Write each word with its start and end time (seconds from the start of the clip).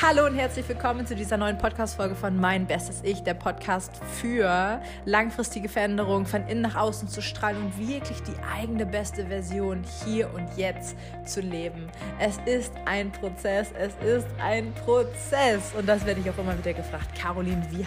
Hallo 0.00 0.26
und 0.26 0.36
herzlich 0.36 0.68
willkommen 0.68 1.08
zu 1.08 1.16
dieser 1.16 1.36
neuen 1.36 1.58
Podcast-Folge 1.58 2.14
von 2.14 2.36
Mein 2.36 2.68
Bestes 2.68 3.00
Ich, 3.02 3.24
der 3.24 3.34
Podcast 3.34 3.90
für 4.20 4.80
langfristige 5.04 5.68
Veränderung, 5.68 6.24
von 6.24 6.46
innen 6.46 6.62
nach 6.62 6.76
außen 6.76 7.08
zu 7.08 7.20
strahlen 7.20 7.56
und 7.60 7.88
wirklich 7.88 8.22
die 8.22 8.38
eigene 8.54 8.86
beste 8.86 9.26
Version 9.26 9.82
hier 10.04 10.32
und 10.32 10.48
jetzt 10.56 10.94
zu 11.26 11.40
leben. 11.40 11.90
Es 12.20 12.38
ist 12.46 12.72
ein 12.84 13.10
Prozess, 13.10 13.72
es 13.76 13.92
ist 14.06 14.28
ein 14.40 14.72
Prozess 14.84 15.72
und 15.76 15.88
das 15.88 16.06
werde 16.06 16.20
ich 16.20 16.30
auch 16.30 16.38
immer 16.38 16.56
wieder 16.56 16.74
gefragt. 16.74 17.12
Caroline, 17.18 17.66
wie 17.72 17.84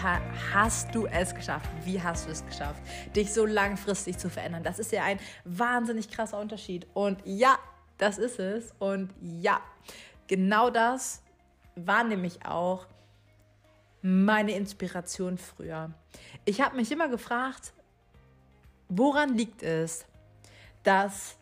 hast 0.54 0.94
du 0.94 1.08
es 1.08 1.34
geschafft? 1.34 1.70
Wie 1.86 2.04
hast 2.04 2.28
du 2.28 2.32
es 2.32 2.46
geschafft, 2.46 2.82
dich 3.16 3.34
so 3.34 3.46
langfristig 3.46 4.18
zu 4.18 4.30
verändern? 4.30 4.64
Das 4.64 4.80
ist 4.80 4.92
ja 4.92 5.06
ein 5.06 5.20
wahnsinnig 5.46 6.12
krasser 6.12 6.42
Unterschied 6.42 6.88
und 6.94 7.22
ja, 7.24 7.58
das 7.98 8.18
ist 8.18 8.38
es 8.38 8.74
und 8.80 9.14
ja, 9.22 9.62
genau 10.28 10.70
das 10.70 11.22
war 11.76 12.04
nämlich 12.04 12.46
auch 12.46 12.88
meine 14.02 14.54
Inspiration 14.54 15.38
früher. 15.38 15.92
Ich 16.46 16.62
habe 16.62 16.76
mich 16.76 16.92
immer 16.92 17.08
gefragt, 17.08 17.74
woran 18.90 19.36
liegt 19.36 19.64
es, 19.64 20.06
dass 20.84 21.38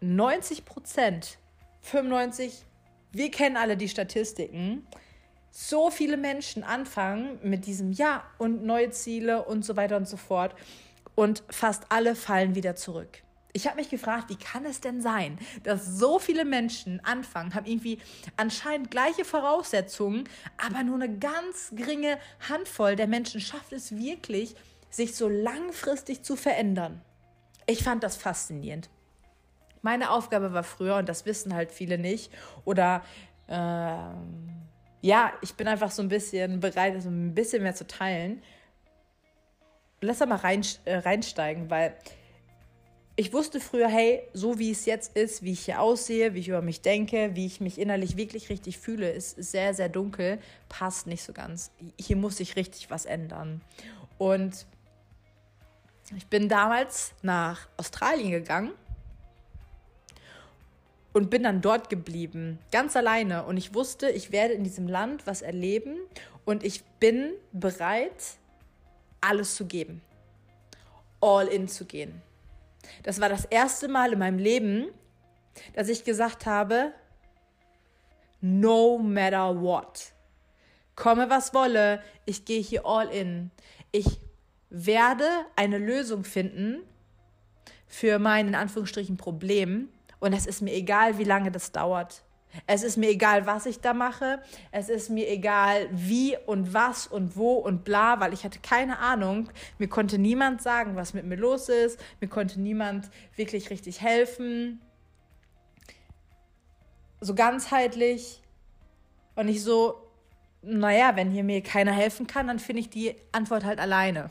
90 0.00 0.64
Prozent, 0.64 1.38
95, 1.82 2.64
wir 3.12 3.30
kennen 3.30 3.56
alle 3.56 3.76
die 3.76 3.88
Statistiken, 3.88 4.86
so 5.50 5.90
viele 5.90 6.16
Menschen 6.16 6.62
anfangen 6.62 7.38
mit 7.42 7.66
diesem 7.66 7.92
Ja 7.92 8.22
und 8.38 8.64
neue 8.64 8.90
Ziele 8.90 9.44
und 9.44 9.64
so 9.64 9.76
weiter 9.76 9.96
und 9.96 10.06
so 10.06 10.16
fort 10.16 10.54
und 11.14 11.42
fast 11.50 11.86
alle 11.88 12.14
fallen 12.14 12.54
wieder 12.54 12.76
zurück 12.76 13.22
ich 13.52 13.66
habe 13.66 13.76
mich 13.76 13.88
gefragt, 13.88 14.28
wie 14.28 14.36
kann 14.36 14.64
es 14.64 14.80
denn 14.80 15.00
sein, 15.00 15.38
dass 15.62 15.86
so 15.86 16.18
viele 16.18 16.44
Menschen 16.44 17.00
anfangen, 17.04 17.54
haben 17.54 17.66
irgendwie 17.66 17.98
anscheinend 18.36 18.90
gleiche 18.90 19.24
Voraussetzungen, 19.24 20.28
aber 20.58 20.82
nur 20.82 20.96
eine 20.96 21.18
ganz 21.18 21.72
geringe 21.74 22.18
Handvoll 22.48 22.96
der 22.96 23.06
Menschen 23.06 23.40
schafft 23.40 23.72
es 23.72 23.96
wirklich, 23.96 24.54
sich 24.90 25.14
so 25.14 25.28
langfristig 25.28 26.22
zu 26.22 26.36
verändern. 26.36 27.00
Ich 27.66 27.82
fand 27.82 28.02
das 28.02 28.16
faszinierend. 28.16 28.88
Meine 29.82 30.10
Aufgabe 30.10 30.52
war 30.52 30.64
früher, 30.64 30.96
und 30.96 31.08
das 31.08 31.26
wissen 31.26 31.54
halt 31.54 31.72
viele 31.72 31.98
nicht, 31.98 32.32
oder 32.64 33.02
äh, 33.46 33.52
ja, 35.00 35.32
ich 35.42 35.54
bin 35.54 35.68
einfach 35.68 35.90
so 35.90 36.02
ein 36.02 36.08
bisschen 36.08 36.60
bereit, 36.60 37.00
so 37.02 37.08
ein 37.08 37.34
bisschen 37.34 37.62
mehr 37.62 37.74
zu 37.74 37.86
teilen. 37.86 38.42
Lass 40.00 40.18
da 40.18 40.26
mal 40.26 40.36
rein, 40.36 40.62
äh, 40.84 40.96
reinsteigen, 40.96 41.70
weil 41.70 41.96
ich 43.18 43.32
wusste 43.32 43.58
früher, 43.58 43.88
hey, 43.88 44.22
so 44.32 44.60
wie 44.60 44.70
es 44.70 44.84
jetzt 44.84 45.16
ist, 45.16 45.42
wie 45.42 45.50
ich 45.50 45.64
hier 45.64 45.80
aussehe, 45.80 46.34
wie 46.34 46.38
ich 46.38 46.46
über 46.46 46.62
mich 46.62 46.82
denke, 46.82 47.34
wie 47.34 47.46
ich 47.46 47.60
mich 47.60 47.76
innerlich 47.76 48.16
wirklich 48.16 48.48
richtig 48.48 48.78
fühle, 48.78 49.10
ist 49.10 49.30
sehr, 49.42 49.74
sehr 49.74 49.88
dunkel, 49.88 50.38
passt 50.68 51.08
nicht 51.08 51.24
so 51.24 51.32
ganz. 51.32 51.72
Hier 51.98 52.14
muss 52.14 52.36
sich 52.36 52.54
richtig 52.54 52.90
was 52.90 53.06
ändern. 53.06 53.60
Und 54.18 54.66
ich 56.16 56.28
bin 56.28 56.48
damals 56.48 57.12
nach 57.22 57.66
Australien 57.76 58.30
gegangen 58.30 58.70
und 61.12 61.28
bin 61.28 61.42
dann 61.42 61.60
dort 61.60 61.90
geblieben, 61.90 62.60
ganz 62.70 62.94
alleine. 62.94 63.46
Und 63.46 63.56
ich 63.56 63.74
wusste, 63.74 64.10
ich 64.10 64.30
werde 64.30 64.54
in 64.54 64.62
diesem 64.62 64.86
Land 64.86 65.26
was 65.26 65.42
erleben 65.42 65.96
und 66.44 66.62
ich 66.62 66.84
bin 67.00 67.32
bereit, 67.50 68.36
alles 69.20 69.56
zu 69.56 69.66
geben, 69.66 70.02
all 71.20 71.48
in 71.48 71.66
zu 71.66 71.84
gehen. 71.84 72.22
Das 73.02 73.20
war 73.20 73.28
das 73.28 73.44
erste 73.44 73.88
Mal 73.88 74.12
in 74.12 74.18
meinem 74.18 74.38
Leben, 74.38 74.88
dass 75.74 75.88
ich 75.88 76.04
gesagt 76.04 76.46
habe, 76.46 76.92
no 78.40 78.98
matter 78.98 79.60
what. 79.60 80.12
Komme 80.94 81.30
was 81.30 81.54
wolle, 81.54 82.02
ich 82.24 82.44
gehe 82.44 82.60
hier 82.60 82.86
all 82.86 83.08
in. 83.08 83.50
Ich 83.92 84.20
werde 84.70 85.28
eine 85.56 85.78
Lösung 85.78 86.24
finden 86.24 86.82
für 87.86 88.18
mein 88.18 88.48
in 88.48 88.54
Anführungsstrichen 88.54 89.16
Problem 89.16 89.88
und 90.20 90.32
es 90.32 90.46
ist 90.46 90.60
mir 90.60 90.74
egal, 90.74 91.18
wie 91.18 91.24
lange 91.24 91.50
das 91.50 91.72
dauert. 91.72 92.22
Es 92.66 92.82
ist 92.82 92.96
mir 92.96 93.10
egal, 93.10 93.46
was 93.46 93.66
ich 93.66 93.80
da 93.80 93.92
mache. 93.94 94.42
Es 94.70 94.88
ist 94.88 95.10
mir 95.10 95.28
egal, 95.28 95.88
wie 95.92 96.36
und 96.46 96.74
was 96.74 97.06
und 97.06 97.36
wo 97.36 97.54
und 97.54 97.84
bla, 97.84 98.20
weil 98.20 98.32
ich 98.32 98.44
hatte 98.44 98.58
keine 98.60 98.98
Ahnung. 98.98 99.50
Mir 99.78 99.88
konnte 99.88 100.18
niemand 100.18 100.62
sagen, 100.62 100.96
was 100.96 101.14
mit 101.14 101.24
mir 101.24 101.36
los 101.36 101.68
ist. 101.68 102.00
Mir 102.20 102.28
konnte 102.28 102.60
niemand 102.60 103.10
wirklich 103.36 103.70
richtig 103.70 104.00
helfen. 104.00 104.80
So 107.20 107.34
ganzheitlich. 107.34 108.42
Und 109.34 109.48
ich 109.48 109.62
so, 109.62 110.07
naja, 110.62 111.14
wenn 111.14 111.30
hier 111.30 111.44
mir 111.44 111.62
keiner 111.62 111.92
helfen 111.92 112.26
kann, 112.26 112.48
dann 112.48 112.58
finde 112.58 112.80
ich 112.80 112.90
die 112.90 113.14
Antwort 113.30 113.64
halt 113.64 113.78
alleine. 113.78 114.28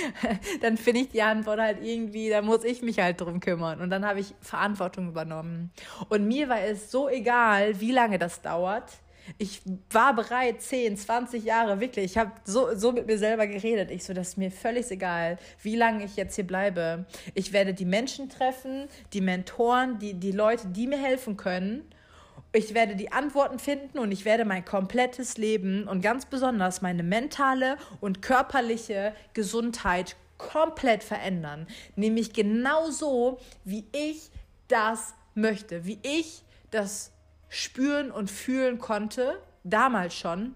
dann 0.60 0.76
finde 0.76 1.02
ich 1.02 1.08
die 1.10 1.22
Antwort 1.22 1.60
halt 1.60 1.78
irgendwie, 1.82 2.28
da 2.28 2.42
muss 2.42 2.64
ich 2.64 2.82
mich 2.82 2.98
halt 2.98 3.20
drum 3.20 3.40
kümmern. 3.40 3.80
Und 3.80 3.90
dann 3.90 4.04
habe 4.04 4.20
ich 4.20 4.34
Verantwortung 4.40 5.08
übernommen. 5.08 5.70
Und 6.08 6.26
mir 6.26 6.48
war 6.48 6.60
es 6.60 6.90
so 6.90 7.08
egal, 7.08 7.80
wie 7.80 7.92
lange 7.92 8.18
das 8.18 8.42
dauert. 8.42 8.90
Ich 9.38 9.62
war 9.90 10.14
bereit, 10.14 10.60
10, 10.60 10.96
20 10.96 11.44
Jahre, 11.44 11.78
wirklich. 11.78 12.04
Ich 12.04 12.18
habe 12.18 12.32
so, 12.44 12.74
so 12.74 12.90
mit 12.90 13.06
mir 13.06 13.18
selber 13.18 13.46
geredet. 13.46 13.92
Ich 13.92 14.02
so, 14.02 14.12
das 14.12 14.30
ist 14.30 14.38
mir 14.38 14.50
völlig 14.50 14.90
egal, 14.90 15.38
wie 15.62 15.76
lange 15.76 16.04
ich 16.04 16.16
jetzt 16.16 16.34
hier 16.34 16.46
bleibe. 16.46 17.06
Ich 17.34 17.52
werde 17.52 17.74
die 17.74 17.84
Menschen 17.84 18.28
treffen, 18.28 18.88
die 19.12 19.20
Mentoren, 19.20 20.00
die, 20.00 20.14
die 20.14 20.32
Leute, 20.32 20.66
die 20.66 20.88
mir 20.88 20.98
helfen 20.98 21.36
können 21.36 21.84
ich 22.52 22.74
werde 22.74 22.96
die 22.96 23.12
Antworten 23.12 23.58
finden 23.58 23.98
und 23.98 24.12
ich 24.12 24.24
werde 24.24 24.44
mein 24.44 24.64
komplettes 24.64 25.38
Leben 25.38 25.86
und 25.86 26.00
ganz 26.00 26.26
besonders 26.26 26.82
meine 26.82 27.02
mentale 27.02 27.76
und 28.00 28.22
körperliche 28.22 29.14
Gesundheit 29.34 30.16
komplett 30.36 31.04
verändern. 31.04 31.66
Nämlich 31.96 32.32
genau 32.32 32.90
so, 32.90 33.38
wie 33.64 33.84
ich 33.92 34.30
das 34.68 35.14
möchte, 35.34 35.84
wie 35.84 35.98
ich 36.02 36.42
das 36.70 37.12
spüren 37.48 38.10
und 38.10 38.30
fühlen 38.30 38.78
konnte, 38.78 39.40
damals 39.64 40.14
schon. 40.14 40.54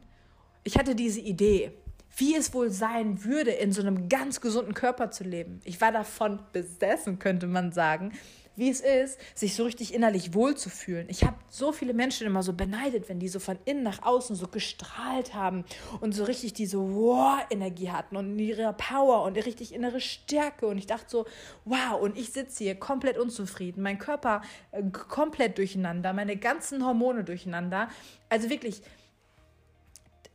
Ich 0.63 0.79
hatte 0.79 0.95
diese 0.95 1.21
Idee, 1.21 1.73
wie 2.17 2.37
es 2.37 2.55
wohl 2.55 2.71
sein 2.71 3.25
würde, 3.25 3.51
in 3.51 3.73
so 3.73 3.83
einem 3.83 4.09
ganz 4.09 4.41
gesunden 4.41 4.75
Körper 4.75 5.11
zu 5.11 5.25
leben. 5.25 5.61
Ich 5.65 5.81
war 5.81 5.93
davon 5.93 6.41
besessen, 6.53 7.19
könnte 7.19 7.47
man 7.47 7.73
sagen 7.73 8.13
wie 8.57 8.71
es 8.71 8.81
ist, 8.81 9.19
sich 9.35 9.55
so 9.55 9.65
richtig 9.65 9.95
innerlich 9.95 10.35
wohlzufühlen. 10.35 11.07
Ich 11.09 11.25
habe 11.25 11.37
so 11.49 11.73
viele 11.73 11.95
Menschen 11.95 12.27
immer 12.27 12.43
so 12.43 12.53
beneidet, 12.53 13.09
wenn 13.09 13.19
die 13.19 13.29
so 13.29 13.39
von 13.39 13.59
innen 13.65 13.83
nach 13.83 14.03
außen 14.03 14.37
so 14.37 14.49
gestrahlt 14.49 15.35
haben 15.35 15.65
und 16.01 16.13
so 16.13 16.25
richtig 16.25 16.53
diese 16.53 16.79
Wow-Energie 16.79 17.91
hatten 17.91 18.17
und 18.17 18.39
ihre 18.39 18.73
Power 18.73 19.23
und 19.23 19.37
ihre 19.37 19.47
richtig 19.47 19.75
innere 19.75 20.01
Stärke. 20.01 20.67
Und 20.67 20.79
ich 20.79 20.87
dachte 20.87 21.07
so, 21.09 21.27
wow, 21.65 22.01
und 22.01 22.17
ich 22.17 22.33
sitze 22.33 22.65
hier 22.65 22.75
komplett 22.75 23.19
unzufrieden, 23.19 23.83
mein 23.83 23.99
Körper 23.99 24.43
äh, 24.73 24.83
komplett 24.91 25.59
durcheinander, 25.59 26.13
meine 26.13 26.37
ganzen 26.37 26.85
Hormone 26.85 27.25
durcheinander. 27.25 27.89
Also 28.29 28.51
wirklich, 28.51 28.83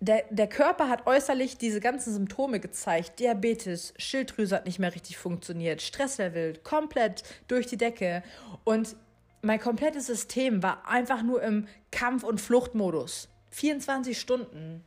der, 0.02 0.24
der 0.30 0.48
Körper 0.48 0.88
hat 0.88 1.08
äußerlich 1.08 1.58
diese 1.58 1.82
ganzen 1.82 2.14
Symptome 2.14 2.60
gezeigt. 2.60 3.20
Diabetes, 3.20 3.94
Schilddrüse 3.98 4.56
hat 4.56 4.66
nicht 4.66 4.80
mehr 4.80 4.96
richtig 4.96 5.18
funktioniert, 5.18 5.82
Stresslevel 5.82 6.58
komplett 6.64 7.24
durch 7.48 7.68
die 7.68 7.78
Decke. 7.78 8.24
Und 8.64 8.96
mein 9.42 9.60
komplettes 9.60 10.08
System 10.08 10.64
war 10.64 10.88
einfach 10.88 11.22
nur 11.22 11.44
im 11.44 11.68
Kampf- 11.92 12.24
und 12.24 12.40
Fluchtmodus. 12.40 13.28
24 13.52 14.18
Stunden. 14.18 14.84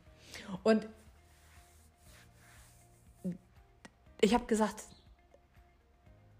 Und 0.63 0.87
ich 4.21 4.33
habe 4.33 4.45
gesagt, 4.45 4.83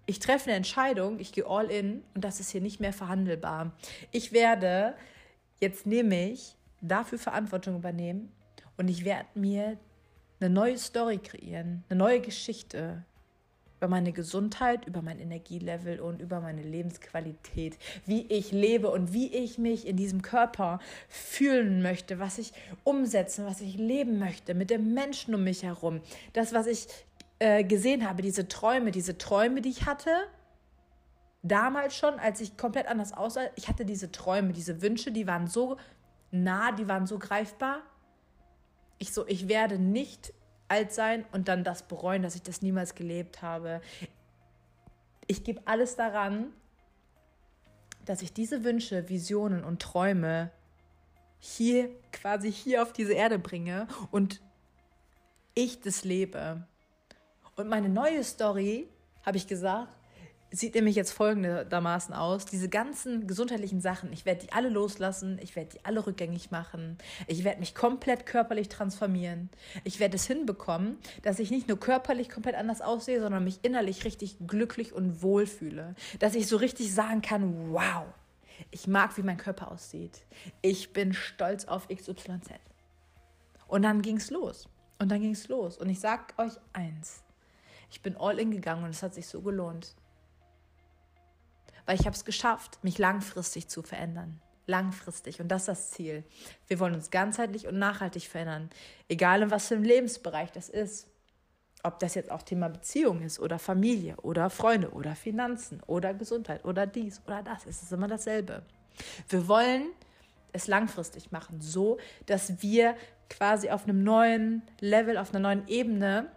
ich 0.05 0.19
treffe 0.19 0.45
eine 0.45 0.57
Entscheidung, 0.57 1.19
ich 1.19 1.31
gehe 1.31 1.45
all 1.45 1.69
in 1.69 2.03
und 2.15 2.23
das 2.23 2.39
ist 2.39 2.49
hier 2.49 2.61
nicht 2.61 2.79
mehr 2.79 2.93
verhandelbar. 2.93 3.71
Ich 4.11 4.31
werde 4.31 4.95
jetzt 5.59 5.85
nämlich 5.85 6.55
dafür 6.81 7.19
Verantwortung 7.19 7.75
übernehmen 7.75 8.31
und 8.77 8.87
ich 8.87 9.05
werde 9.05 9.27
mir 9.35 9.77
eine 10.39 10.49
neue 10.49 10.77
Story 10.77 11.19
kreieren, 11.19 11.83
eine 11.89 11.99
neue 11.99 12.21
Geschichte 12.21 13.03
über 13.77 13.89
meine 13.89 14.13
Gesundheit, 14.13 14.87
über 14.87 15.01
mein 15.01 15.19
Energielevel 15.19 15.99
und 15.99 16.21
über 16.21 16.39
meine 16.39 16.63
Lebensqualität, 16.63 17.77
wie 18.05 18.25
ich 18.27 18.53
lebe 18.53 18.89
und 18.89 19.11
wie 19.11 19.27
ich 19.27 19.57
mich 19.57 19.85
in 19.85 19.97
diesem 19.97 20.21
Körper 20.21 20.79
fühlen 21.09 21.81
möchte, 21.81 22.17
was 22.17 22.37
ich 22.37 22.53
umsetzen, 22.85 23.45
was 23.45 23.59
ich 23.59 23.75
leben 23.75 24.19
möchte 24.19 24.53
mit 24.53 24.69
den 24.69 24.93
Menschen 24.93 25.35
um 25.35 25.43
mich 25.43 25.63
herum. 25.63 25.99
Das, 26.31 26.53
was 26.53 26.67
ich 26.67 26.87
äh, 27.39 27.65
gesehen 27.65 28.07
habe, 28.07 28.21
diese 28.21 28.47
Träume, 28.47 28.91
diese 28.91 29.17
Träume, 29.17 29.59
die 29.59 29.71
ich 29.71 29.85
hatte, 29.85 30.11
damals 31.41 31.97
schon, 31.97 32.19
als 32.19 32.39
ich 32.39 32.55
komplett 32.55 32.87
anders 32.87 33.11
aussah, 33.11 33.49
ich 33.57 33.67
hatte 33.67 33.83
diese 33.83 34.13
Träume, 34.13 34.53
diese 34.53 34.81
Wünsche, 34.81 35.11
die 35.11 35.27
waren 35.27 35.47
so 35.47 35.75
nah, 36.31 36.71
die 36.71 36.87
waren 36.87 37.05
so 37.05 37.19
greifbar 37.19 37.81
ich 39.03 39.11
so, 39.13 39.27
ich 39.27 39.49
werde 39.49 39.77
nicht 39.77 40.33
alt 40.69 40.93
sein 40.93 41.25
und 41.33 41.49
dann 41.49 41.65
das 41.65 41.83
bereuen, 41.83 42.23
dass 42.23 42.35
ich 42.35 42.41
das 42.41 42.61
niemals 42.61 42.95
gelebt 42.95 43.41
habe. 43.41 43.81
Ich 45.27 45.43
gebe 45.43 45.61
alles 45.65 45.97
daran, 45.97 46.53
dass 48.05 48.21
ich 48.21 48.31
diese 48.31 48.63
Wünsche, 48.63 49.09
Visionen 49.09 49.65
und 49.65 49.81
Träume 49.81 50.51
hier 51.39 51.89
quasi 52.13 52.49
hier 52.49 52.81
auf 52.81 52.93
diese 52.93 53.11
Erde 53.11 53.39
bringe 53.39 53.87
und 54.09 54.41
ich 55.53 55.81
das 55.81 56.05
lebe. 56.05 56.65
Und 57.57 57.67
meine 57.67 57.89
neue 57.89 58.23
Story, 58.23 58.87
habe 59.25 59.35
ich 59.35 59.47
gesagt, 59.47 59.93
sieht 60.53 60.75
nämlich 60.75 60.95
jetzt 60.95 61.11
folgendermaßen 61.11 62.13
aus. 62.13 62.45
Diese 62.45 62.69
ganzen 62.69 63.25
gesundheitlichen 63.25 63.81
Sachen, 63.81 64.13
ich 64.13 64.23
werde 64.23 64.45
die 64.45 64.53
alle 64.53 64.69
loslassen, 64.69 65.39
ich 65.41 65.55
werde 65.55 65.71
die 65.71 65.83
alle 65.83 66.05
rückgängig 66.05 66.51
machen, 66.51 66.97
ich 67.25 67.43
werde 67.43 67.59
mich 67.59 67.73
komplett 67.73 68.27
körperlich 68.27 68.69
transformieren. 68.69 69.49
Ich 69.83 69.99
werde 69.99 70.15
es 70.15 70.27
hinbekommen, 70.27 70.97
dass 71.23 71.39
ich 71.39 71.49
nicht 71.49 71.67
nur 71.67 71.79
körperlich 71.79 72.29
komplett 72.29 72.55
anders 72.55 72.81
aussehe, 72.81 73.19
sondern 73.19 73.43
mich 73.43 73.59
innerlich 73.63 74.05
richtig 74.05 74.37
glücklich 74.45 74.93
und 74.93 75.23
wohl 75.23 75.47
fühle. 75.47 75.95
Dass 76.19 76.35
ich 76.35 76.47
so 76.47 76.57
richtig 76.57 76.93
sagen 76.93 77.23
kann, 77.23 77.71
wow, 77.73 78.05
ich 78.69 78.85
mag, 78.85 79.17
wie 79.17 79.23
mein 79.23 79.37
Körper 79.37 79.71
aussieht. 79.71 80.23
Ich 80.61 80.93
bin 80.93 81.13
stolz 81.13 81.65
auf 81.65 81.87
XYZ. 81.87 82.51
Und 83.67 83.81
dann 83.81 84.03
ging 84.03 84.17
es 84.17 84.29
los. 84.29 84.69
Und 84.99 85.11
dann 85.11 85.19
ging 85.19 85.31
es 85.31 85.47
los. 85.47 85.79
Und 85.79 85.89
ich 85.89 85.99
sag 85.99 86.37
euch 86.37 86.53
eins. 86.73 87.23
Ich 87.89 88.01
bin 88.01 88.15
all 88.17 88.37
in 88.37 88.51
gegangen 88.51 88.83
und 88.83 88.91
es 88.91 89.01
hat 89.01 89.15
sich 89.15 89.27
so 89.27 89.41
gelohnt 89.41 89.95
weil 91.85 91.99
ich 91.99 92.05
habe 92.05 92.15
es 92.15 92.25
geschafft, 92.25 92.83
mich 92.83 92.97
langfristig 92.97 93.67
zu 93.67 93.81
verändern. 93.81 94.39
Langfristig. 94.65 95.41
Und 95.41 95.49
das 95.49 95.63
ist 95.63 95.67
das 95.67 95.91
Ziel. 95.91 96.23
Wir 96.67 96.79
wollen 96.79 96.93
uns 96.93 97.11
ganzheitlich 97.11 97.67
und 97.67 97.77
nachhaltig 97.77 98.27
verändern. 98.27 98.69
Egal 99.09 99.41
in 99.41 99.51
was 99.51 99.67
für 99.67 99.75
einem 99.75 99.83
Lebensbereich 99.83 100.51
das 100.51 100.69
ist. 100.69 101.09
Ob 101.83 101.99
das 101.99 102.15
jetzt 102.15 102.31
auch 102.31 102.43
Thema 102.43 102.69
Beziehung 102.69 103.21
ist 103.21 103.39
oder 103.41 103.59
Familie 103.59 104.15
oder 104.21 104.49
Freunde 104.49 104.91
oder 104.91 105.15
Finanzen 105.15 105.81
oder 105.85 106.13
Gesundheit 106.13 106.63
oder 106.63 106.87
dies 106.87 107.21
oder 107.25 107.43
das. 107.43 107.65
Es 107.65 107.83
ist 107.83 107.91
immer 107.91 108.07
dasselbe. 108.07 108.63
Wir 109.27 109.47
wollen 109.49 109.87
es 110.53 110.67
langfristig 110.67 111.31
machen, 111.31 111.59
so 111.59 111.97
dass 112.25 112.61
wir 112.61 112.95
quasi 113.29 113.69
auf 113.69 113.83
einem 113.83 114.03
neuen 114.03 114.61
Level, 114.79 115.17
auf 115.17 115.33
einer 115.33 115.39
neuen 115.39 115.67
Ebene 115.67 116.27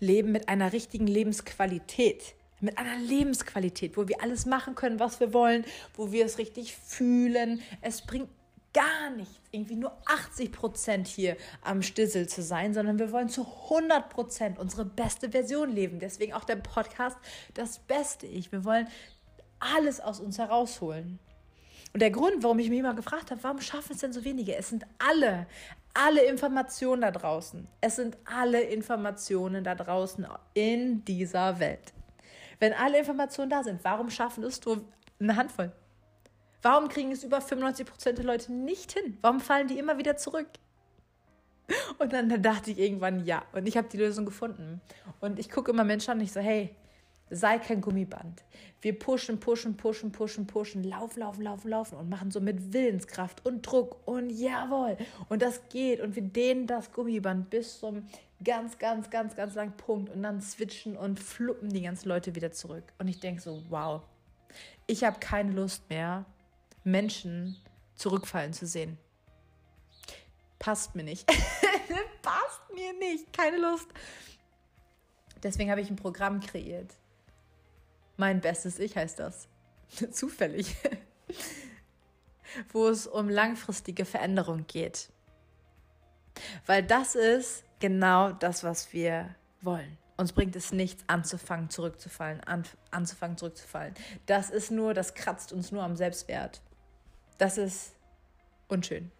leben 0.00 0.32
mit 0.32 0.48
einer 0.48 0.72
richtigen 0.72 1.06
Lebensqualität 1.06 2.34
mit 2.64 2.78
einer 2.78 2.98
Lebensqualität, 2.98 3.96
wo 3.96 4.08
wir 4.08 4.22
alles 4.22 4.46
machen 4.46 4.74
können, 4.74 4.98
was 4.98 5.20
wir 5.20 5.32
wollen, 5.32 5.64
wo 5.94 6.12
wir 6.12 6.24
es 6.24 6.38
richtig 6.38 6.74
fühlen. 6.76 7.60
Es 7.80 8.02
bringt 8.02 8.28
gar 8.74 9.10
nichts, 9.10 9.40
irgendwie 9.52 9.76
nur 9.76 9.96
80 10.06 10.52
Prozent 10.52 11.06
hier 11.06 11.36
am 11.62 11.80
Stissel 11.80 12.28
zu 12.28 12.42
sein, 12.42 12.74
sondern 12.74 12.98
wir 12.98 13.12
wollen 13.12 13.28
zu 13.28 13.46
100 13.70 14.10
Prozent 14.10 14.58
unsere 14.58 14.84
beste 14.84 15.30
Version 15.30 15.70
leben. 15.70 16.00
Deswegen 16.00 16.34
auch 16.34 16.44
der 16.44 16.56
Podcast 16.56 17.16
Das 17.54 17.78
Beste 17.78 18.26
Ich. 18.26 18.52
Wir 18.52 18.64
wollen 18.64 18.88
alles 19.60 20.00
aus 20.00 20.20
uns 20.20 20.38
herausholen. 20.38 21.20
Und 21.92 22.00
der 22.00 22.10
Grund, 22.10 22.42
warum 22.42 22.58
ich 22.58 22.68
mich 22.68 22.80
immer 22.80 22.94
gefragt 22.94 23.30
habe, 23.30 23.42
warum 23.44 23.60
schaffen 23.60 23.92
es 23.92 24.00
denn 24.00 24.12
so 24.12 24.24
wenige? 24.24 24.56
Es 24.56 24.68
sind 24.68 24.84
alle, 24.98 25.46
alle 25.94 26.24
Informationen 26.24 27.02
da 27.02 27.12
draußen. 27.12 27.68
Es 27.80 27.96
sind 27.96 28.18
alle 28.24 28.60
Informationen 28.60 29.62
da 29.62 29.76
draußen 29.76 30.26
in 30.54 31.04
dieser 31.04 31.60
Welt. 31.60 31.93
Wenn 32.60 32.72
alle 32.72 32.98
Informationen 32.98 33.50
da 33.50 33.62
sind, 33.62 33.82
warum 33.84 34.10
schaffen 34.10 34.44
es 34.44 34.64
nur 34.64 34.84
eine 35.20 35.36
Handvoll? 35.36 35.72
Warum 36.62 36.88
kriegen 36.88 37.12
es 37.12 37.24
über 37.24 37.40
95 37.40 37.86
Prozent 37.86 38.18
der 38.18 38.24
Leute 38.24 38.52
nicht 38.52 38.92
hin? 38.92 39.18
Warum 39.20 39.40
fallen 39.40 39.68
die 39.68 39.78
immer 39.78 39.98
wieder 39.98 40.16
zurück? 40.16 40.46
Und 41.98 42.12
dann, 42.12 42.28
dann 42.28 42.42
dachte 42.42 42.70
ich 42.70 42.78
irgendwann, 42.78 43.24
ja. 43.24 43.42
Und 43.52 43.66
ich 43.66 43.76
habe 43.76 43.88
die 43.88 43.96
Lösung 43.96 44.24
gefunden. 44.24 44.80
Und 45.20 45.38
ich 45.38 45.50
gucke 45.50 45.70
immer 45.70 45.84
Menschen 45.84 46.12
an 46.12 46.18
und 46.18 46.24
ich 46.24 46.32
so, 46.32 46.40
hey, 46.40 46.74
sei 47.30 47.58
kein 47.58 47.80
Gummiband. 47.80 48.44
Wir 48.80 48.98
pushen, 48.98 49.40
pushen, 49.40 49.76
pushen, 49.76 50.12
pushen, 50.12 50.46
pushen, 50.46 50.84
laufen, 50.84 51.20
laufen, 51.20 51.42
laufen, 51.42 51.68
laufen 51.68 51.96
und 51.96 52.08
machen 52.08 52.30
so 52.30 52.40
mit 52.40 52.72
Willenskraft 52.72 53.44
und 53.46 53.62
Druck 53.62 54.06
und 54.06 54.30
jawohl. 54.30 54.96
Und 55.28 55.42
das 55.42 55.68
geht 55.68 56.00
und 56.00 56.14
wir 56.16 56.22
dehnen 56.22 56.66
das 56.66 56.92
Gummiband 56.92 57.50
bis 57.50 57.78
zum 57.78 58.06
ganz, 58.44 58.78
ganz, 58.78 59.08
ganz, 59.10 59.34
ganz 59.34 59.54
langen 59.54 59.76
Punkt 59.76 60.10
und 60.10 60.22
dann 60.22 60.40
switchen 60.40 60.96
und 60.96 61.18
fluppen 61.18 61.70
die 61.70 61.82
ganzen 61.82 62.08
Leute 62.08 62.34
wieder 62.34 62.52
zurück. 62.52 62.84
Und 62.98 63.08
ich 63.08 63.20
denke 63.20 63.40
so, 63.40 63.62
wow, 63.70 64.02
ich 64.86 65.02
habe 65.02 65.18
keine 65.18 65.52
Lust 65.52 65.88
mehr, 65.88 66.26
Menschen 66.84 67.56
zurückfallen 67.94 68.52
zu 68.52 68.66
sehen. 68.66 68.98
Passt 70.58 70.94
mir 70.94 71.04
nicht. 71.04 71.26
Passt 72.22 72.60
mir 72.74 72.92
nicht. 72.94 73.32
Keine 73.32 73.58
Lust. 73.58 73.88
Deswegen 75.42 75.70
habe 75.70 75.80
ich 75.80 75.90
ein 75.90 75.96
Programm 75.96 76.40
kreiert. 76.40 76.96
Mein 78.16 78.40
bestes 78.40 78.78
Ich 78.78 78.96
heißt 78.96 79.18
das. 79.18 79.48
Zufällig. 80.12 80.76
Wo 82.72 82.88
es 82.88 83.06
um 83.06 83.28
langfristige 83.28 84.04
Veränderung 84.04 84.66
geht. 84.66 85.10
Weil 86.66 86.82
das 86.82 87.14
ist 87.14 87.64
genau 87.80 88.32
das, 88.32 88.64
was 88.64 88.92
wir 88.92 89.34
wollen. 89.60 89.98
Uns 90.16 90.32
bringt 90.32 90.54
es 90.54 90.72
nichts, 90.72 91.02
anzufangen, 91.08 91.70
zurückzufallen, 91.70 92.40
an, 92.44 92.64
anzufangen, 92.92 93.36
zurückzufallen. 93.36 93.94
Das 94.26 94.50
ist 94.50 94.70
nur, 94.70 94.94
das 94.94 95.14
kratzt 95.14 95.52
uns 95.52 95.72
nur 95.72 95.82
am 95.82 95.96
Selbstwert. 95.96 96.60
Das 97.38 97.58
ist 97.58 97.96
unschön. 98.68 99.10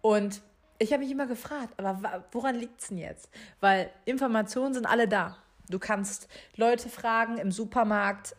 Und 0.00 0.40
ich 0.78 0.92
habe 0.92 1.02
mich 1.02 1.12
immer 1.12 1.26
gefragt, 1.26 1.74
aber 1.76 2.24
woran 2.32 2.54
liegt 2.54 2.80
es 2.80 2.88
denn 2.88 2.96
jetzt? 2.96 3.28
Weil 3.60 3.90
Informationen 4.06 4.72
sind 4.72 4.86
alle 4.86 5.06
da. 5.06 5.36
Du 5.70 5.78
kannst 5.78 6.28
Leute 6.56 6.88
fragen 6.88 7.38
im 7.38 7.52
Supermarkt, 7.52 8.34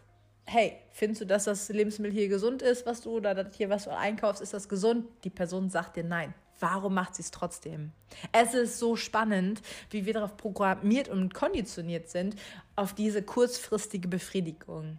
hey, 0.46 0.78
findest 0.92 1.22
du, 1.22 1.26
dass 1.26 1.46
das 1.46 1.70
Lebensmittel 1.70 2.14
hier 2.14 2.28
gesund 2.28 2.62
ist, 2.62 2.86
was 2.86 3.02
du 3.02 3.12
oder 3.12 3.50
hier, 3.52 3.70
was 3.70 3.86
du 3.86 3.96
einkaufst, 3.96 4.42
ist 4.42 4.54
das 4.54 4.68
gesund? 4.68 5.08
Die 5.24 5.30
Person 5.30 5.70
sagt 5.70 5.96
dir 5.96 6.04
nein. 6.04 6.34
Warum 6.60 6.94
macht 6.94 7.16
sie 7.16 7.24
es 7.24 7.32
trotzdem? 7.32 7.92
Es 8.32 8.54
ist 8.54 8.78
so 8.78 8.96
spannend, 8.96 9.62
wie 9.90 10.06
wir 10.06 10.14
darauf 10.14 10.38
programmiert 10.38 11.10
und 11.10 11.34
konditioniert 11.34 12.10
sind, 12.10 12.36
auf 12.76 12.94
diese 12.94 13.24
kurzfristige 13.24 14.08
Befriedigung, 14.08 14.98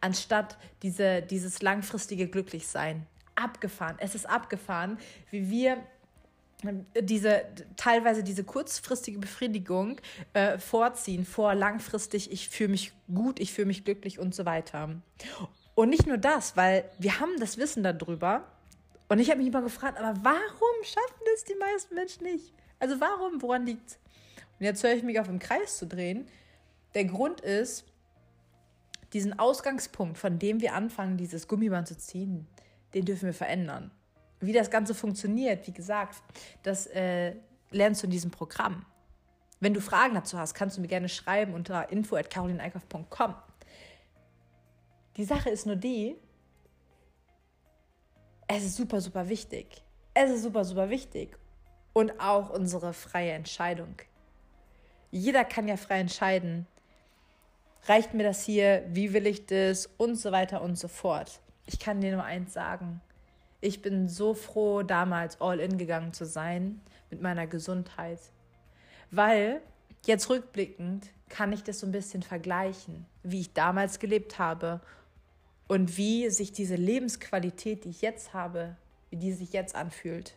anstatt 0.00 0.56
diese, 0.82 1.22
dieses 1.22 1.62
langfristige 1.62 2.26
Glücklichsein. 2.26 3.06
Abgefahren. 3.36 3.96
Es 4.00 4.14
ist 4.14 4.26
abgefahren, 4.26 4.98
wie 5.30 5.50
wir 5.50 5.76
diese 7.00 7.42
teilweise 7.76 8.22
diese 8.22 8.42
kurzfristige 8.42 9.18
Befriedigung 9.18 10.00
äh, 10.32 10.58
vorziehen 10.58 11.24
vor 11.24 11.54
langfristig, 11.54 12.32
ich 12.32 12.48
fühle 12.48 12.70
mich 12.70 12.92
gut, 13.12 13.40
ich 13.40 13.52
fühle 13.52 13.66
mich 13.66 13.84
glücklich 13.84 14.18
und 14.18 14.34
so 14.34 14.46
weiter. 14.46 14.90
Und 15.74 15.90
nicht 15.90 16.06
nur 16.06 16.16
das, 16.16 16.56
weil 16.56 16.84
wir 16.98 17.20
haben 17.20 17.38
das 17.38 17.58
Wissen 17.58 17.82
darüber. 17.82 18.44
Und 19.08 19.18
ich 19.18 19.28
habe 19.30 19.38
mich 19.38 19.48
immer 19.48 19.62
gefragt, 19.62 19.98
aber 19.98 20.18
warum 20.22 20.82
schaffen 20.82 21.22
das 21.32 21.44
die 21.44 21.54
meisten 21.54 21.94
Menschen 21.94 22.24
nicht? 22.24 22.52
Also 22.78 23.00
warum, 23.00 23.40
woran 23.42 23.66
liegt's? 23.66 23.98
Und 24.58 24.64
jetzt 24.64 24.82
höre 24.82 24.94
ich 24.94 25.02
mich 25.02 25.20
auf 25.20 25.28
im 25.28 25.38
Kreis 25.38 25.76
zu 25.76 25.86
drehen. 25.86 26.26
Der 26.94 27.04
Grund 27.04 27.42
ist, 27.42 27.84
diesen 29.12 29.38
Ausgangspunkt, 29.38 30.18
von 30.18 30.38
dem 30.38 30.60
wir 30.60 30.74
anfangen, 30.74 31.16
dieses 31.16 31.46
Gummiband 31.46 31.86
zu 31.86 31.96
ziehen, 31.96 32.46
den 32.94 33.04
dürfen 33.04 33.26
wir 33.26 33.34
verändern. 33.34 33.90
Wie 34.40 34.52
das 34.52 34.70
Ganze 34.70 34.94
funktioniert, 34.94 35.66
wie 35.66 35.72
gesagt, 35.72 36.22
das 36.62 36.86
äh, 36.88 37.34
lernst 37.70 38.02
du 38.02 38.06
in 38.06 38.10
diesem 38.10 38.30
Programm. 38.30 38.84
Wenn 39.60 39.72
du 39.72 39.80
Fragen 39.80 40.14
dazu 40.14 40.38
hast, 40.38 40.54
kannst 40.54 40.76
du 40.76 40.80
mir 40.80 40.88
gerne 40.88 41.08
schreiben 41.08 41.54
unter 41.54 41.90
info.carolineeickhoff.com. 41.90 43.34
Die 45.16 45.24
Sache 45.24 45.48
ist 45.48 45.64
nur 45.66 45.76
die, 45.76 46.16
es 48.48 48.64
ist 48.64 48.76
super, 48.76 49.00
super 49.00 49.28
wichtig. 49.28 49.82
Es 50.14 50.30
ist 50.30 50.42
super, 50.42 50.64
super 50.64 50.88
wichtig. 50.88 51.36
Und 51.92 52.20
auch 52.20 52.50
unsere 52.50 52.92
freie 52.92 53.32
Entscheidung. 53.32 53.96
Jeder 55.10 55.44
kann 55.44 55.66
ja 55.66 55.76
frei 55.76 56.00
entscheiden. 56.00 56.66
Reicht 57.86 58.14
mir 58.14 58.22
das 58.22 58.44
hier? 58.44 58.84
Wie 58.88 59.12
will 59.12 59.26
ich 59.26 59.46
das? 59.46 59.86
Und 59.96 60.16
so 60.16 60.30
weiter 60.30 60.62
und 60.62 60.76
so 60.76 60.88
fort. 60.88 61.40
Ich 61.66 61.78
kann 61.80 62.00
dir 62.00 62.12
nur 62.12 62.24
eins 62.24 62.52
sagen. 62.52 63.00
Ich 63.60 63.82
bin 63.82 64.08
so 64.08 64.34
froh, 64.34 64.82
damals 64.82 65.40
all 65.40 65.60
in 65.60 65.78
gegangen 65.78 66.12
zu 66.12 66.26
sein 66.26 66.80
mit 67.10 67.22
meiner 67.22 67.46
Gesundheit. 67.46 68.20
Weil 69.10 69.60
jetzt 70.04 70.28
rückblickend 70.28 71.10
kann 71.28 71.52
ich 71.52 71.62
das 71.62 71.80
so 71.80 71.86
ein 71.86 71.92
bisschen 71.92 72.22
vergleichen, 72.22 73.06
wie 73.22 73.40
ich 73.40 73.52
damals 73.52 73.98
gelebt 73.98 74.38
habe 74.38 74.80
und 75.68 75.96
wie 75.96 76.30
sich 76.30 76.52
diese 76.52 76.76
Lebensqualität, 76.76 77.84
die 77.84 77.90
ich 77.90 78.02
jetzt 78.02 78.32
habe, 78.32 78.76
wie 79.10 79.16
die 79.16 79.32
sich 79.32 79.52
jetzt 79.52 79.74
anfühlt. 79.74 80.34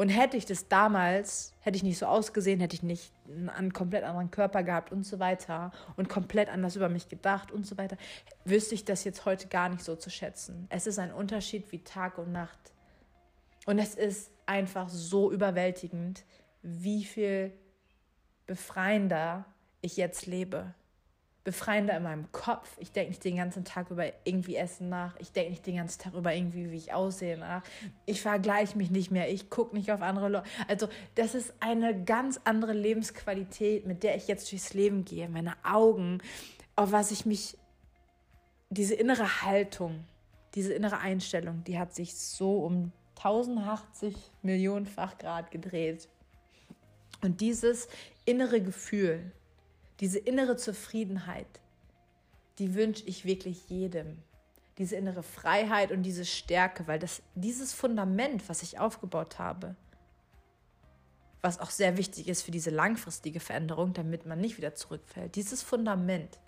Und 0.00 0.08
hätte 0.08 0.38
ich 0.38 0.46
das 0.46 0.66
damals, 0.66 1.52
hätte 1.60 1.76
ich 1.76 1.82
nicht 1.82 1.98
so 1.98 2.06
ausgesehen, 2.06 2.58
hätte 2.58 2.74
ich 2.74 2.82
nicht 2.82 3.12
einen 3.54 3.74
komplett 3.74 4.02
anderen 4.02 4.30
Körper 4.30 4.62
gehabt 4.62 4.92
und 4.92 5.04
so 5.04 5.18
weiter 5.18 5.72
und 5.98 6.08
komplett 6.08 6.48
anders 6.48 6.74
über 6.74 6.88
mich 6.88 7.10
gedacht 7.10 7.52
und 7.52 7.66
so 7.66 7.76
weiter, 7.76 7.98
wüsste 8.46 8.74
ich 8.74 8.86
das 8.86 9.04
jetzt 9.04 9.26
heute 9.26 9.48
gar 9.48 9.68
nicht 9.68 9.84
so 9.84 9.96
zu 9.96 10.08
schätzen. 10.08 10.66
Es 10.70 10.86
ist 10.86 10.98
ein 10.98 11.12
Unterschied 11.12 11.70
wie 11.70 11.84
Tag 11.84 12.16
und 12.16 12.32
Nacht. 12.32 12.72
Und 13.66 13.78
es 13.78 13.94
ist 13.94 14.30
einfach 14.46 14.88
so 14.88 15.30
überwältigend, 15.30 16.24
wie 16.62 17.04
viel 17.04 17.52
befreiender 18.46 19.44
ich 19.82 19.98
jetzt 19.98 20.24
lebe. 20.24 20.72
Befreiender 21.44 21.96
in 21.96 22.02
meinem 22.02 22.30
Kopf. 22.32 22.68
Ich 22.78 22.92
denke 22.92 23.10
nicht 23.10 23.24
den 23.24 23.36
ganzen 23.36 23.64
Tag 23.64 23.90
über 23.90 24.04
irgendwie 24.24 24.56
Essen 24.56 24.88
nach. 24.88 25.16
Ich 25.18 25.32
denke 25.32 25.50
nicht 25.50 25.66
den 25.66 25.76
ganzen 25.76 26.00
Tag 26.00 26.14
über 26.14 26.34
irgendwie, 26.34 26.70
wie 26.70 26.76
ich 26.76 26.92
aussehe 26.92 27.38
nach. 27.38 27.62
Ich 28.04 28.20
vergleiche 28.20 28.76
mich 28.76 28.90
nicht 28.90 29.10
mehr. 29.10 29.32
Ich 29.32 29.48
gucke 29.48 29.74
nicht 29.74 29.90
auf 29.90 30.02
andere 30.02 30.28
Leute. 30.28 30.46
Also 30.68 30.88
das 31.14 31.34
ist 31.34 31.54
eine 31.60 32.04
ganz 32.04 32.40
andere 32.44 32.74
Lebensqualität, 32.74 33.86
mit 33.86 34.02
der 34.02 34.16
ich 34.16 34.28
jetzt 34.28 34.52
durchs 34.52 34.74
Leben 34.74 35.04
gehe. 35.04 35.28
Meine 35.28 35.54
Augen, 35.64 36.18
auf 36.76 36.92
was 36.92 37.10
ich 37.10 37.24
mich, 37.24 37.56
diese 38.68 38.94
innere 38.94 39.42
Haltung, 39.42 40.04
diese 40.54 40.74
innere 40.74 40.98
Einstellung, 40.98 41.64
die 41.64 41.78
hat 41.78 41.94
sich 41.94 42.16
so 42.16 42.64
um 42.64 42.92
1080 43.16 44.14
Millionenfach 44.42 45.16
Grad 45.16 45.50
gedreht. 45.50 46.08
Und 47.22 47.40
dieses 47.40 47.88
innere 48.24 48.60
Gefühl, 48.60 49.32
diese 50.00 50.18
innere 50.18 50.56
Zufriedenheit, 50.56 51.60
die 52.58 52.74
wünsche 52.74 53.04
ich 53.06 53.24
wirklich 53.24 53.68
jedem. 53.68 54.22
Diese 54.78 54.96
innere 54.96 55.22
Freiheit 55.22 55.92
und 55.92 56.02
diese 56.02 56.24
Stärke, 56.24 56.86
weil 56.86 56.98
das, 56.98 57.22
dieses 57.34 57.74
Fundament, 57.74 58.48
was 58.48 58.62
ich 58.62 58.78
aufgebaut 58.78 59.38
habe, 59.38 59.76
was 61.42 61.58
auch 61.58 61.70
sehr 61.70 61.96
wichtig 61.96 62.28
ist 62.28 62.42
für 62.42 62.50
diese 62.50 62.70
langfristige 62.70 63.40
Veränderung, 63.40 63.92
damit 63.92 64.26
man 64.26 64.40
nicht 64.40 64.56
wieder 64.56 64.74
zurückfällt, 64.74 65.36
dieses 65.36 65.62
Fundament, 65.62 66.38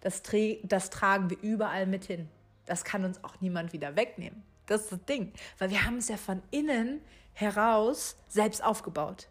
das, 0.00 0.22
das 0.62 0.90
tragen 0.90 1.30
wir 1.30 1.40
überall 1.40 1.86
mit 1.86 2.04
hin. 2.04 2.28
Das 2.66 2.84
kann 2.84 3.04
uns 3.04 3.22
auch 3.24 3.40
niemand 3.40 3.72
wieder 3.72 3.96
wegnehmen. 3.96 4.42
Das 4.66 4.82
ist 4.82 4.92
das 4.92 5.04
Ding, 5.04 5.32
weil 5.58 5.70
wir 5.70 5.84
haben 5.84 5.96
es 5.96 6.08
ja 6.08 6.16
von 6.16 6.42
innen 6.50 7.00
heraus 7.32 8.16
selbst 8.28 8.62
aufgebaut. 8.62 9.28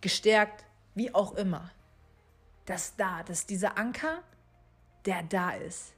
Gestärkt, 0.00 0.64
wie 0.96 1.14
auch 1.14 1.34
immer. 1.34 1.70
Das 2.64 2.96
da, 2.96 3.22
das 3.22 3.40
ist 3.40 3.50
dieser 3.50 3.78
Anker, 3.78 4.24
der 5.04 5.22
da 5.22 5.52
ist. 5.52 5.94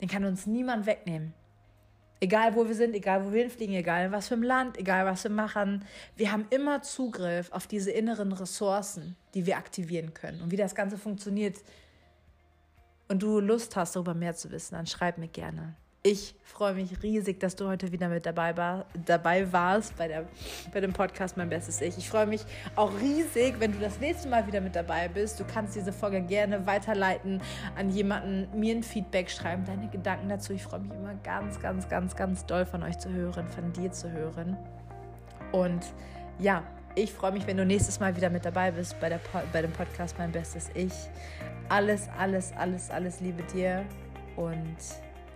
Den 0.00 0.08
kann 0.08 0.24
uns 0.24 0.46
niemand 0.46 0.86
wegnehmen. 0.86 1.34
Egal 2.20 2.54
wo 2.54 2.66
wir 2.66 2.74
sind, 2.74 2.94
egal 2.94 3.26
wo 3.26 3.32
wir 3.32 3.42
hinfliegen, 3.42 3.74
egal 3.74 4.06
in 4.06 4.12
was 4.12 4.28
für 4.28 4.34
ein 4.34 4.42
Land, 4.42 4.78
egal 4.78 5.04
was 5.06 5.24
wir 5.24 5.30
machen. 5.30 5.84
Wir 6.16 6.30
haben 6.30 6.46
immer 6.50 6.82
Zugriff 6.82 7.50
auf 7.52 7.66
diese 7.66 7.90
inneren 7.90 8.32
Ressourcen, 8.32 9.16
die 9.34 9.46
wir 9.46 9.56
aktivieren 9.56 10.14
können. 10.14 10.40
Und 10.40 10.52
wie 10.52 10.56
das 10.56 10.74
Ganze 10.74 10.96
funktioniert 10.96 11.58
und 13.08 13.22
du 13.22 13.40
Lust 13.40 13.74
hast, 13.76 13.96
darüber 13.96 14.14
mehr 14.14 14.34
zu 14.34 14.50
wissen, 14.50 14.74
dann 14.74 14.86
schreib 14.86 15.18
mir 15.18 15.28
gerne. 15.28 15.74
Ich 16.06 16.34
freue 16.42 16.74
mich 16.74 17.02
riesig, 17.02 17.40
dass 17.40 17.56
du 17.56 17.66
heute 17.66 17.90
wieder 17.90 18.10
mit 18.10 18.26
dabei, 18.26 18.54
war, 18.58 18.84
dabei 19.06 19.50
warst 19.50 19.96
bei, 19.96 20.06
der, 20.06 20.26
bei 20.70 20.82
dem 20.82 20.92
Podcast 20.92 21.38
Mein 21.38 21.48
Bestes 21.48 21.80
Ich. 21.80 21.96
Ich 21.96 22.10
freue 22.10 22.26
mich 22.26 22.42
auch 22.76 22.92
riesig, 23.00 23.54
wenn 23.58 23.72
du 23.72 23.78
das 23.78 23.98
nächste 24.00 24.28
Mal 24.28 24.46
wieder 24.46 24.60
mit 24.60 24.76
dabei 24.76 25.08
bist. 25.08 25.40
Du 25.40 25.44
kannst 25.44 25.74
diese 25.74 25.94
Folge 25.94 26.20
gerne 26.20 26.66
weiterleiten 26.66 27.40
an 27.74 27.88
jemanden, 27.88 28.46
mir 28.54 28.76
ein 28.76 28.82
Feedback 28.82 29.30
schreiben, 29.30 29.64
deine 29.64 29.88
Gedanken 29.88 30.28
dazu. 30.28 30.52
Ich 30.52 30.64
freue 30.64 30.80
mich 30.80 30.92
immer 30.92 31.14
ganz, 31.24 31.58
ganz, 31.58 31.88
ganz, 31.88 32.14
ganz 32.14 32.44
doll 32.44 32.66
von 32.66 32.82
euch 32.82 32.98
zu 32.98 33.08
hören, 33.08 33.48
von 33.48 33.72
dir 33.72 33.90
zu 33.90 34.12
hören. 34.12 34.58
Und 35.52 35.86
ja, 36.38 36.64
ich 36.96 37.14
freue 37.14 37.32
mich, 37.32 37.46
wenn 37.46 37.56
du 37.56 37.64
nächstes 37.64 37.98
Mal 37.98 38.14
wieder 38.14 38.28
mit 38.28 38.44
dabei 38.44 38.72
bist 38.72 39.00
bei, 39.00 39.08
der, 39.08 39.20
bei 39.54 39.62
dem 39.62 39.72
Podcast 39.72 40.18
Mein 40.18 40.32
Bestes 40.32 40.68
Ich. 40.74 40.92
Alles, 41.70 42.10
alles, 42.18 42.52
alles, 42.58 42.90
alles 42.90 43.20
Liebe 43.20 43.42
dir 43.44 43.86
und 44.36 44.76